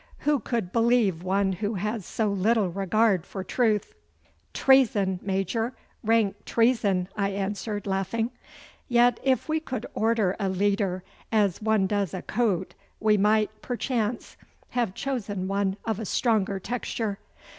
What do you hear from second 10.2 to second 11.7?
a leader as